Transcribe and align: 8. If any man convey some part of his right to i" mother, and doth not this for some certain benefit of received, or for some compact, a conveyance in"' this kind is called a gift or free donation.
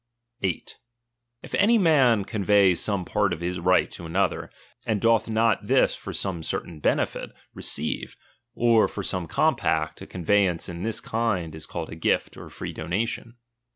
8. 0.41 0.77
If 1.43 1.53
any 1.53 1.77
man 1.77 2.25
convey 2.25 2.73
some 2.73 3.05
part 3.05 3.31
of 3.31 3.39
his 3.41 3.59
right 3.59 3.87
to 3.91 4.05
i" 4.05 4.07
mother, 4.07 4.49
and 4.83 4.99
doth 4.99 5.29
not 5.29 5.67
this 5.67 5.93
for 5.93 6.11
some 6.11 6.41
certain 6.41 6.79
benefit 6.79 7.25
of 7.29 7.33
received, 7.53 8.17
or 8.55 8.87
for 8.87 9.03
some 9.03 9.27
compact, 9.27 10.01
a 10.01 10.07
conveyance 10.07 10.67
in"' 10.67 10.81
this 10.81 11.01
kind 11.01 11.53
is 11.53 11.67
called 11.67 11.91
a 11.91 11.95
gift 11.95 12.35
or 12.35 12.49
free 12.49 12.73
donation. 12.73 13.35